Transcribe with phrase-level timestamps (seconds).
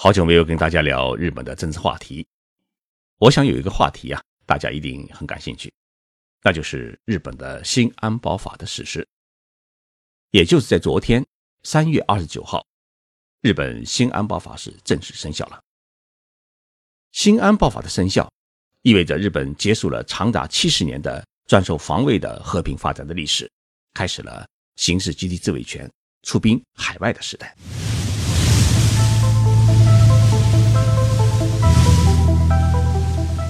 [0.00, 2.24] 好久没有跟大家聊日本的政治话题，
[3.16, 5.72] 我想有一个话题啊，大家一定很感兴趣，
[6.40, 9.04] 那就是日本的新安保法的实施。
[10.30, 11.26] 也就是在昨天
[11.64, 12.64] 三月二十九号，
[13.40, 15.60] 日本新安保法是正式生效了。
[17.10, 18.32] 新安保法的生效，
[18.82, 23.50] 意味着日本结束了长达七十年的专守防卫的和平发展的历史，
[23.94, 25.90] 开始了行使集体自卫权、
[26.22, 27.52] 出兵海外的时代。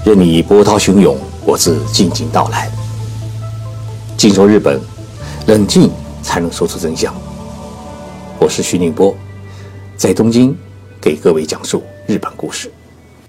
[0.09, 2.71] 任你波涛汹涌，我自静静到来。
[4.17, 4.81] 静说日本，
[5.47, 5.91] 冷静
[6.23, 7.15] 才能说出真相。
[8.41, 9.15] 我是徐宁波，
[9.99, 10.57] 在东京
[10.99, 12.73] 给各位讲述日本故事。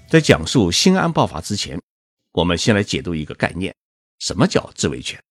[0.08, 1.78] 在讲述新安爆发之前，
[2.32, 3.74] 我们先来解读一个概念：
[4.18, 5.22] 什么叫自卫权？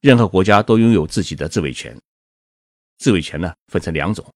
[0.00, 1.96] 任何国家都拥有自己的自卫权。
[2.98, 4.26] 自卫权呢，分成两种，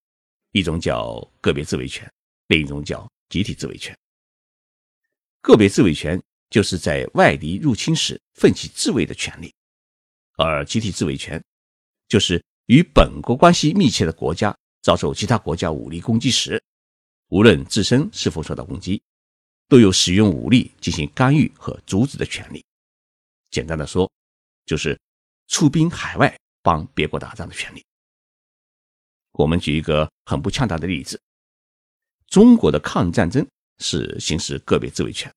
[0.53, 2.09] 一种叫个别自卫权，
[2.47, 3.93] 另一种叫集体自卫权。
[5.43, 9.53] 个别自卫权就是在外敌入侵时奋起自卫的权利，
[10.37, 11.43] 而集体自卫权
[12.07, 16.63] 就是与本国关系密切的国家遭受其他国家武力攻击时，
[17.27, 19.03] 无论自身是否受到攻击，
[19.67, 22.63] 都有使用武力进行干预和阻止的权利。
[23.51, 24.09] 简单的说，
[24.65, 24.97] 就是
[25.49, 27.83] 出兵海外帮别国打仗的权利。
[29.33, 31.19] 我们举一个很不恰当的例子：
[32.27, 33.45] 中国的抗日战争。
[33.79, 35.33] 是行使个别自卫权，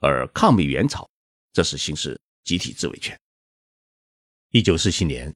[0.00, 1.08] 而抗美援朝
[1.52, 3.18] 则是行使集体自卫权。
[4.50, 5.32] 一九四七年，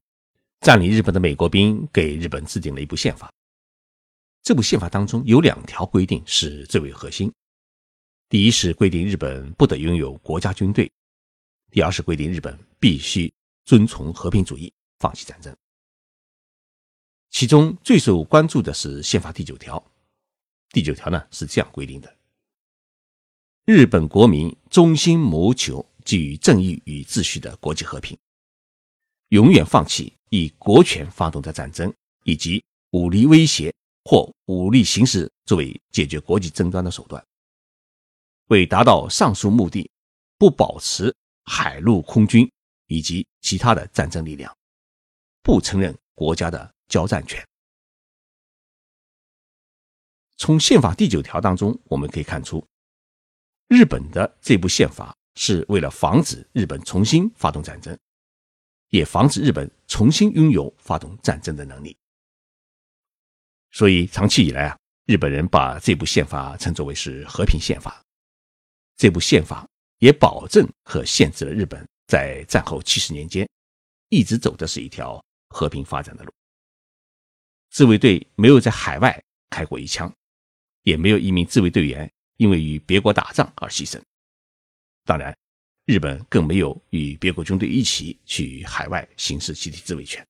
[0.61, 3.33] 占领日本的美国兵给日本制定了一部宪法。
[4.43, 7.33] 这部宪法当中有两条规定是最为核心：
[8.29, 10.87] 第一是规定日本不得拥有国家军队；
[11.71, 13.33] 第二是规定日本必须
[13.65, 15.57] 遵从和平主义，放弃战争。
[17.31, 19.83] 其中最受关注的是宪法第九条。
[20.71, 22.17] 第九条呢是这样规定的：
[23.67, 28.15] 日本国民衷心谋求基于正义与秩序的国际和平，
[29.29, 31.91] 永远放弃以国权发动的战争
[32.25, 33.75] 以及武力威胁
[34.05, 37.25] 或武力行使作为解决国际争端的手段。
[38.49, 39.91] 为达到上述目的，
[40.37, 42.47] 不保持海陆空军
[42.89, 44.55] 以及其他的战争力量，
[45.43, 47.43] 不承认国家的交战权。
[50.37, 52.63] 从宪法第九条当中，我们可以看出，
[53.69, 57.97] 日本的这部宪法是为了防止日本重新发动战争，
[58.91, 61.97] 也防止日本重新拥有发动战争的能力。
[63.73, 68.03] 所以，长期以来啊，日本人把这部宪法称作为是和平宪法。
[68.97, 69.67] 这部宪法
[69.99, 73.49] 也保证和限制了日本在战后七十年间
[74.09, 76.33] 一直走的是一条和平发展的路。
[77.71, 79.21] 自卫队没有在海外
[79.51, 80.13] 开过一枪。
[80.85, 84.01] 也没有一名自卫队员因为与别国打仗而牺牲。
[85.05, 85.37] 当然，
[85.85, 90.27] 日本更没有与别国军队一起去海外行使集体自卫权。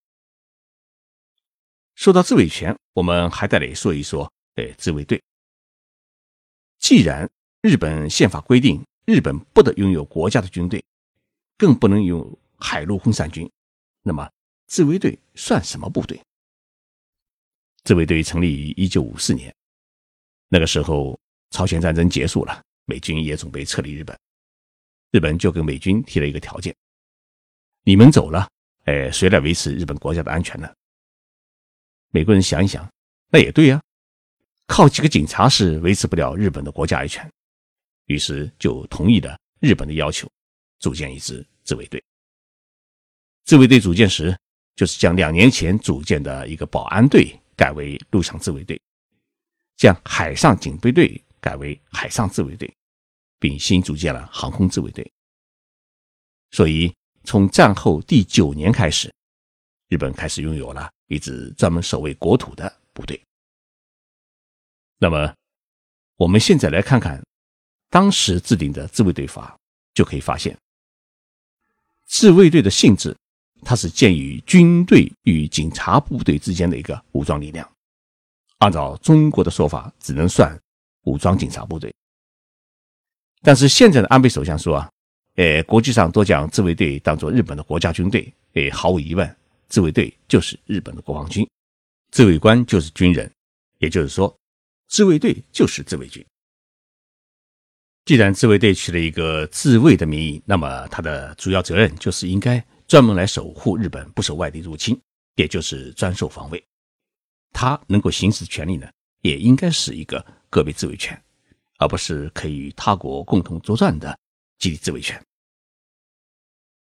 [1.94, 5.22] 说到自卫权，我们还得来说一说，呃，自卫队。
[6.80, 7.30] 既然
[7.62, 10.84] 日本宪法规定日本不得拥有国家的军队，
[11.56, 13.48] 更不能有海陆空三军，
[14.02, 14.28] 那么
[14.66, 16.20] 自卫队算什么部队？
[17.84, 19.54] 自卫队成立于一九五四年。
[20.48, 21.18] 那个时候，
[21.54, 24.18] 朝鲜战争结束了，美军也准备撤离日本。
[25.12, 26.74] 日本就跟美军提了一个条件：
[27.84, 28.50] 你们走了，
[28.86, 30.68] 哎，谁来维持日本国家的安全呢？
[32.10, 32.92] 美国人想一想，
[33.30, 33.80] 那也对呀，
[34.66, 37.32] 靠几个警察是维持不了日本的国家安全。
[38.06, 40.28] 于是就同意了日本的要求，
[40.80, 42.02] 组建一支自卫队。
[43.44, 44.36] 自卫队组建时，
[44.74, 48.80] 就是将两年前组建的一个保安队改为陆上自卫队。
[49.76, 52.74] 将海上警备队改为海上自卫队，
[53.38, 55.12] 并新组建了航空自卫队。
[56.52, 56.90] 所以，
[57.24, 59.12] 从战后第九年开始，
[59.88, 63.22] 日本开始拥有了一支专门守卫国土的部队。
[64.96, 65.34] 那么，
[66.16, 67.22] 我们现在来看看
[67.90, 69.54] 当时制定的自卫队法，
[69.92, 70.56] 就可以发现，
[72.06, 73.14] 自卫队的性质，
[73.60, 77.70] 它是建于军队与警察部队之间的一个武装力量。
[78.60, 80.58] 按照中国的说法，只能算
[81.04, 81.92] 武装警察部队。
[83.42, 84.90] 但是现在的安倍首相说啊，
[85.36, 89.36] 呃，国际上都将自卫队当做日本的国家军队，诶，毫无疑问，
[89.68, 91.46] 自卫队就是日本的国防军，
[92.10, 93.30] 自卫官就是军人，
[93.78, 94.34] 也就是说，
[94.88, 96.24] 自卫队就是自卫军。
[98.06, 104.98] 既然自卫队取了一个自卫的名义，那么它的主要责任就是应该专门来守护日本不受外敌入侵，
[105.36, 106.62] 也就是专守防卫。
[107.52, 108.86] 他能够行使权利呢，
[109.22, 110.24] 也应该是一个
[110.54, 111.20] 个别自卫权，
[111.78, 114.16] 而不是可以与他国共同作战的
[114.60, 115.20] 集体自卫权。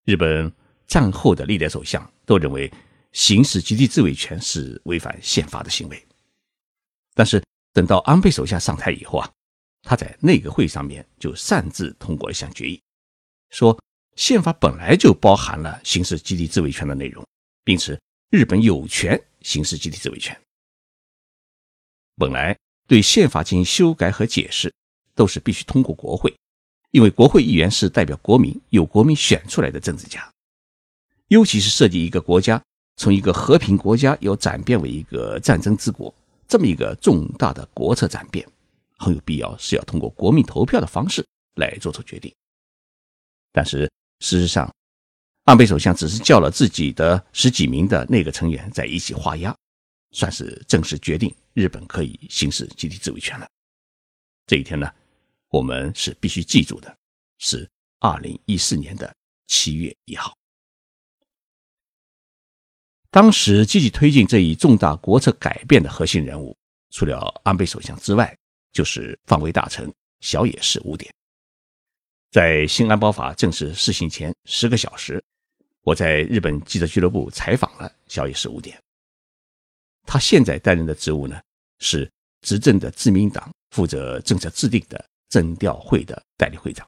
[0.03, 0.51] 日本
[0.87, 2.69] 战后的历代首相都认为
[3.13, 6.05] 行使集体自卫权是违反宪法的行为，
[7.13, 7.41] 但是
[7.71, 9.31] 等到安倍首相上台以后啊，
[9.83, 12.81] 他在内阁会上面就擅自通过一项决议，
[13.51, 13.81] 说
[14.17, 17.25] 宪法本来就包含了行使集体自卫权的内容，
[17.63, 17.97] 并且
[18.31, 20.37] 日本有权行使集体自卫权。
[22.17, 22.57] 本来
[22.91, 24.69] 对宪法进行修改和解释，
[25.15, 26.35] 都是必须通过国会，
[26.91, 30.29] 因为国会议员是代表国民、由国民选出来的政治家。
[31.29, 32.61] 尤其是涉及一个国家
[32.97, 36.13] 从一个和平国家要转变为一个战争之国
[36.49, 38.45] 这么一个重大的国策转变，
[38.97, 42.29] 很有必要是要通过国民投票的方式来做出决定。
[43.53, 43.89] 但是
[44.19, 44.69] 事实上，
[45.45, 49.55] 安倍首相只是叫了自己的十几名的内阁成员在一起画押，
[50.11, 51.33] 算是正式决定。
[51.53, 53.47] 日本可以行使集体自卫权了。
[54.47, 54.91] 这一天呢，
[55.49, 56.97] 我们是必须记住的，
[57.37, 57.69] 是
[57.99, 59.15] 二零一四年的
[59.47, 60.35] 七月一号。
[63.09, 66.57] 当时积极推进这一重大国策改变的核心人物，
[66.91, 68.37] 除了安倍首相之外，
[68.71, 71.13] 就是防卫大臣小野氏五点。
[72.31, 75.21] 在新安保法正式施行前十个小时，
[75.81, 78.81] 我在日本记者俱乐部采访了小野氏五点。
[80.11, 81.41] 他现在担任的职务呢，
[81.79, 82.11] 是
[82.41, 86.85] 执政的自民党负责政策制定的政调会的代理会长。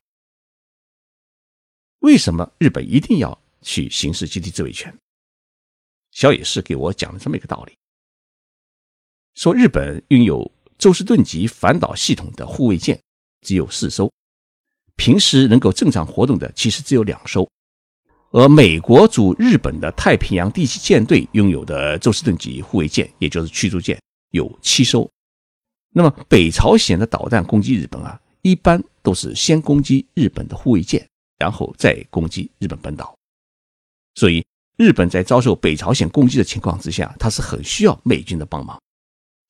[1.99, 4.93] 为什么日本一定要去行使集体自卫权？
[6.11, 7.73] 小野氏给我讲了这么一个道理：
[9.35, 13.01] 说日本拥有周士顿级反导系统的护卫舰
[13.39, 14.11] 只有四艘，
[14.97, 17.49] 平时能够正常活动的其实只有两艘。
[18.33, 24.01] 而美国驻日本的太平洋第七舰队拥有的宙斯盾级护卫舰，也就是驱逐舰，
[24.31, 25.07] 有七艘。
[25.91, 31.07] 那么北朝鲜的导弹攻击日本啊，一般都是先攻击日本的护卫舰，
[31.37, 33.15] 然后再攻击日本本岛。
[34.15, 34.43] 所以，
[34.77, 38.81] 日本在遭受北朝鲜攻击的情况之下，它是很需要美军的帮忙。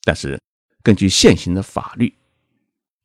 [0.03, 0.37] 但是，
[0.81, 2.13] 根据现行的法律，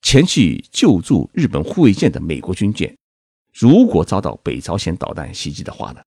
[0.03, 2.93] 前去救助日本护卫舰的美国军舰。
[3.53, 6.03] 如果遭到北朝鲜导弹袭击的话呢，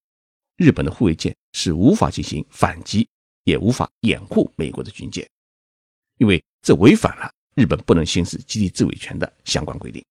[0.57, 3.07] 日本的护卫舰是无法进行反击，
[3.43, 5.27] 也无法掩护美国的军舰，
[6.17, 10.03] 因为这违反了日本不能行使基地自卫权的相关规定。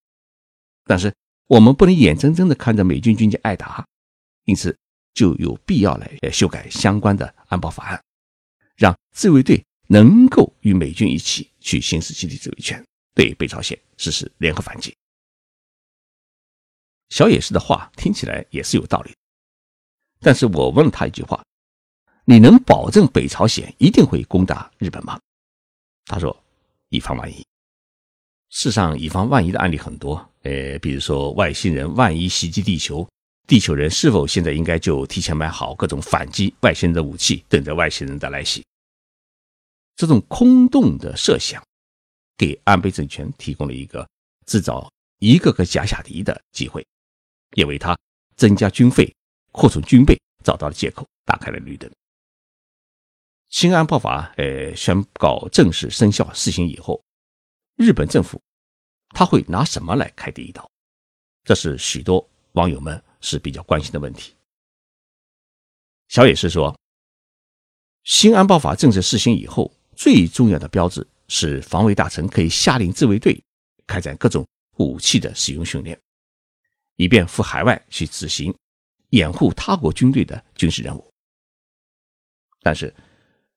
[0.85, 1.13] 但是
[1.47, 3.85] 我们不能眼睁睁地看着美军军舰挨打，
[4.45, 4.77] 因此
[5.13, 8.03] 就有必要来修改相关的安保法案，
[8.75, 14.95] 让自卫队能够与美军一起去行使基地自卫权，对北朝鲜实施联合反击。
[17.11, 19.13] 小野氏的话听起来也是有道理，
[20.21, 21.43] 但是我问了他一句话
[22.23, 25.19] ：“你能保证北朝鲜一定会攻打日本吗？”
[26.07, 26.35] 他说
[26.87, 27.45] ：“以防万一。”
[28.49, 33.05] 世上以防万一的案例很多，呃，比如说外星人万一袭击地球，
[33.45, 38.65] 地球人是否现在应该就提前买好各种反击外星人的武器，等着外星人的来袭？
[39.97, 41.61] 这种空洞的设想，
[42.37, 44.07] 给安倍政权提供了一个
[44.45, 46.85] 制造一个个假想敌的机会。
[47.55, 47.97] 也为他
[48.35, 49.13] 增加军费、
[49.51, 51.89] 扩充军备找到了借口，打开了绿灯。
[53.49, 57.03] 新安保法呃宣告正式生效施行以后，
[57.75, 58.41] 日本政府
[59.09, 60.69] 他会拿什么来开第一刀？
[61.43, 64.33] 这是许多网友们是比较关心的问题。
[66.07, 66.77] 小野是说，
[68.03, 73.41] 新安保法正式施行以后，最重要的标志是防卫大臣可以下令自卫队
[73.85, 75.99] 开展各种武器的使用训练。
[76.95, 78.53] 以便赴海外去执行
[79.09, 81.11] 掩护他国军队的军事任务。
[82.61, 82.93] 但是，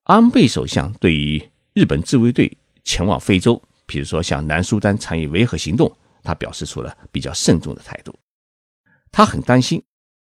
[0.04, 1.42] 安倍首相对于
[1.74, 8.18] 日本自卫队前往非洲，比如说向南苏丹参与维和行动，他表示出了比较慎重的态度。
[9.12, 9.82] 他很担心，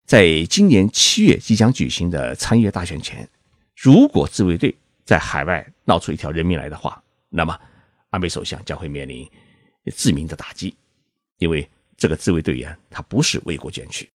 [0.07, 3.29] 在今年七月即将举行的参议院大选前，
[3.77, 7.59] 如果自卫队在海外闹出一条人命来的话，那么
[8.11, 9.31] 安倍首相将会面临
[9.95, 10.75] 致命的打击，
[11.39, 11.69] 因为。
[12.03, 14.11] 这个自卫队员他不是为国捐躯。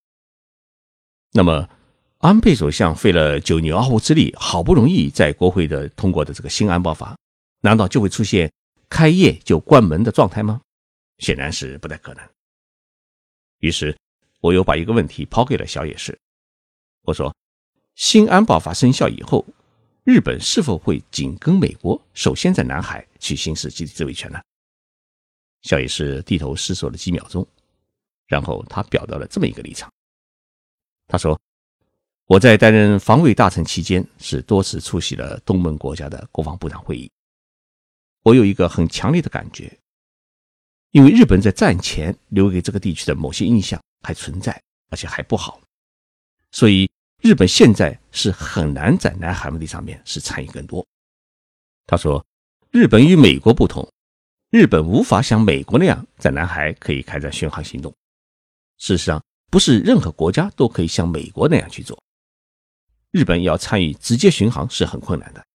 [1.32, 1.70] 那么，
[2.18, 7.18] 安倍首相费了九牛二虎之力，好不容易在国会的通过的这个新安保法，
[7.62, 8.52] 难道就会出现
[8.90, 10.60] 开业就关门的状态吗？
[11.20, 12.30] 显然是不太可能。
[13.60, 13.98] 于是，
[14.42, 16.20] 我又把一个问题抛给了小野氏，
[17.04, 17.34] 我说：
[17.96, 19.46] 新安保法生效以后，
[20.04, 24.42] 日本是否会紧跟美国，首先在南海去行使集体自卫权呢？
[25.62, 27.48] 小野氏低头思索了几秒钟。
[28.28, 29.92] 然后他表达了这么一个立场，
[31.08, 31.40] 他说
[32.28, 37.10] ：“我在担任防卫大臣期间，是多次出席了东盟国家的国防部长会议。
[38.24, 39.80] 我有一个很强烈的感觉，
[40.92, 45.62] 因为日本在战前留给这个地区的某些印象还存在，而且还不好，
[46.52, 46.90] 所以
[47.22, 50.86] 日本现在是很难在南海问题上面是参与更多。
[51.86, 52.26] 他说，
[52.72, 53.90] 日本与美国不同，
[54.50, 57.96] 日本无法像美国那样在南海可以开展巡航行动。
[58.78, 62.02] 事实上，不是任何国家都可以像美国那样去做。
[63.12, 65.46] 日本要参与直接巡航是很困难的。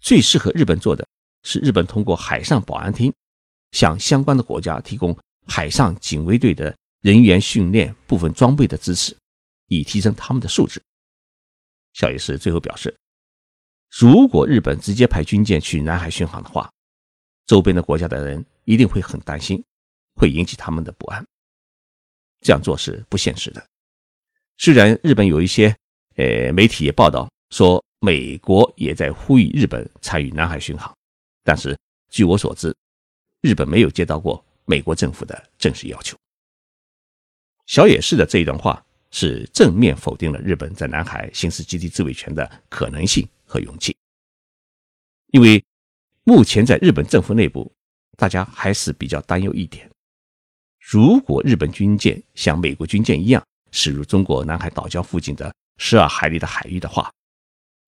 [0.00, 1.06] 最适合日本做的
[1.42, 3.12] 是，日本通过海上保安厅
[3.72, 9.16] 向相关的国家提供海上警卫队的人员训练、部分装备的支持，
[9.66, 10.80] 以提升他们的素质。
[11.94, 12.96] 小野寺最后表示，
[13.90, 16.70] 如果日本直接派军舰去南海巡航的话，
[17.44, 19.62] 周边的国家的人一定会很担心，
[20.14, 21.26] 会引起他们的不安。
[22.40, 23.66] 这样做是不现实的。
[24.56, 25.74] 虽然日本有一些
[26.16, 27.82] 呃媒体也报道说。
[28.00, 30.96] 美国也在呼吁日本参与南海巡航，
[31.42, 31.76] 但是
[32.10, 32.72] 据我所知，
[33.40, 36.16] 日本没有接到过美国政府的正式要求。
[37.66, 38.80] 小野氏的这一段话
[39.10, 43.96] 是正面否定了日本在南海行使基地自卫权的可能性和勇气，
[45.32, 45.60] 因为
[46.22, 47.68] 目前在日本政府内部，
[48.16, 49.90] 大家还是比较担忧一点：
[50.90, 57.12] 如果日本军舰像美国军舰一样驶入中国南海岛礁附近的十二海里的海域的话，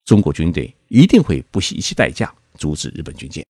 [0.04, 3.42] 中国军队一定会不惜一切代价阻止日本军舰。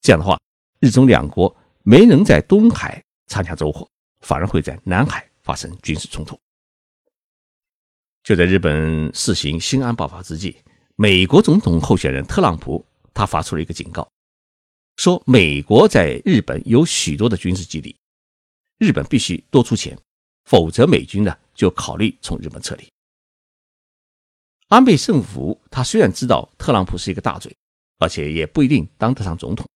[0.00, 0.36] 这样的话，
[0.80, 3.88] 日中两国没能在东海擦枪走火，
[4.26, 6.36] 反而会在南海发生军事冲突。
[8.24, 10.56] 就在日本试行新安保法之际，
[10.96, 12.84] 美国总统候选人特朗普
[13.14, 14.10] 他发出了一个警告，
[14.96, 17.94] 说美国在日本有许多的军事基地，
[18.78, 19.98] 日本必须多出钱，
[20.44, 22.88] 否则美军呢就考虑从日本撤离。
[24.68, 27.54] 安倍政府他虽然知道特朗普是一个大嘴，
[27.98, 29.66] 而且也不一定当得上总统，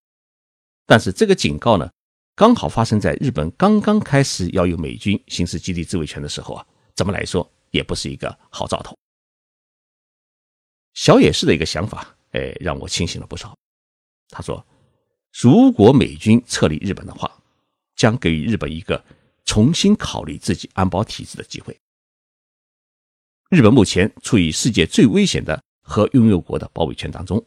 [0.86, 1.90] 但是这个警告呢，
[2.34, 8.96] 刚好发生在日本刚刚开始要有美军行使基地自卫权的时候啊，怎么来说也不是一个好兆头。
[10.94, 13.56] 小野氏的一个想法，哎，让我清醒了不少。
[14.28, 14.64] 他说，
[15.32, 17.41] 如果美军撤离日本的话，
[18.02, 19.04] 将给予日本一个
[19.44, 21.80] 重新考虑自己安保体制的机会。
[23.48, 27.46] 日本目前处于世界最危险的核拥有国的包围圈当中，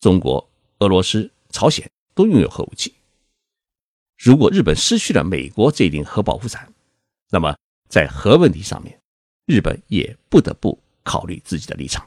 [0.00, 0.46] 中国、
[0.80, 2.94] 俄罗斯、朝鲜都拥有核武器。
[4.18, 6.70] 如果日本失去了美国这顶核保护伞，
[7.30, 7.56] 那么
[7.88, 9.00] 在核问题上面，
[9.46, 12.06] 日本也不得不考虑自己的立场。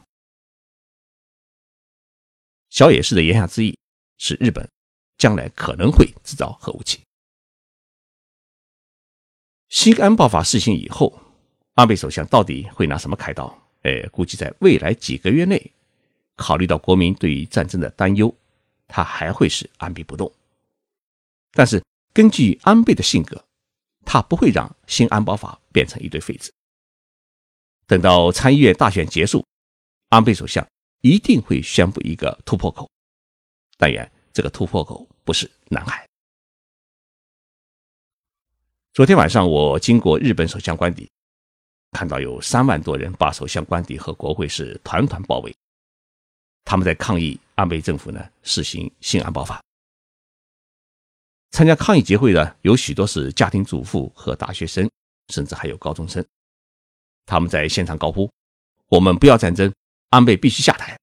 [2.69, 3.75] 小野氏的言下之意
[4.19, 4.69] 是，日本
[5.17, 7.01] 将来可能会制造核武器。
[9.71, 11.17] 新安爆发事情以后。
[11.75, 13.57] 安倍首相到底会拿什么开刀？
[13.83, 15.71] 哎，估计在未来几个月内，
[16.35, 18.31] 考虑到国民对于战争的担忧，
[18.89, 20.29] 他还会是按兵不动。
[21.53, 21.81] 但是
[22.13, 23.41] 根据安倍的性格，
[24.05, 26.51] 他不会让新安保法变成一堆废纸。
[27.87, 29.43] 等到参议院大选结束，
[30.09, 30.67] 安倍首相
[30.99, 32.91] 一定会宣布一个突破口。
[33.77, 36.05] 但愿这个突破口不是南海。
[38.93, 41.09] 昨天晚上我经过日本首相官邸。
[41.91, 45.55] 看到有三万多人把首相官邸和国会是团团包围，
[46.65, 49.63] 他们在抗议安倍政府呢实行新安保法。
[51.51, 54.89] 参加抗议集会的有许多是家庭主妇和大学生，
[55.29, 56.25] 甚至还有高中生。
[57.25, 58.29] 他们在现场高呼
[58.87, 59.73] ：“我们不要战争，
[60.09, 60.99] 安倍必须下台。”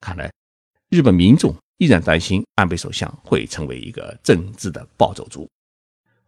[0.00, 0.32] 看来，
[0.88, 5.48] 日本民众依然担心安倍首相会成为一个政治的暴走族，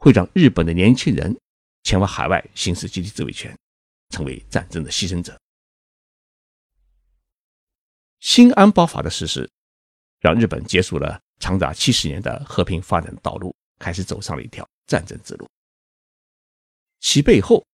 [0.01, 1.37] 会让日本的年轻人。
[1.83, 3.57] 前往海外行使集体自卫权，
[4.11, 5.41] 成为战争的牺牲者。
[8.21, 9.51] 新安保法的实施，
[10.21, 15.49] 让日本结束了长达七十年的和平发展道路，开始走上了一条战争之路。
[17.01, 17.65] 其背后，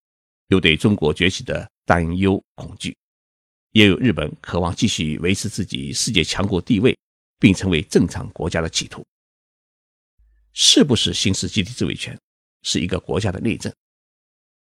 [0.47, 2.97] 有对中国崛起的担忧恐惧，
[3.73, 6.97] 也有日本渴望继续维持自己世界强国地位，
[7.41, 9.05] 并成为正常国家的企图。
[10.59, 12.19] 是不是行使集体自卫权，
[12.63, 13.71] 是一个国家的内政。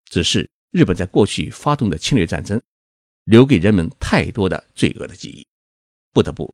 [0.05, 2.61] 只是日本在过去发动的侵略战争，
[3.23, 5.43] 留给人们太多的罪恶的记忆，
[6.13, 6.53] 不得不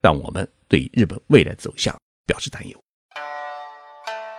[0.00, 2.80] 让我们对日本未来走向表示担忧。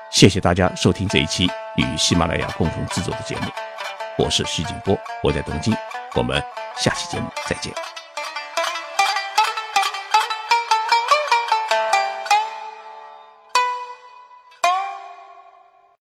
[0.09, 3.51] 谢谢大家收听这一期与喜马拉雅共同制作的节目，
[4.17, 5.75] 我是徐景波，我在东京，
[6.15, 6.41] 我们
[6.77, 7.88] 下期节目再见。